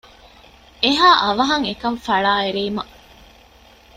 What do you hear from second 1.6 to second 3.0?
އެކަން ފަޅާއެރީމަ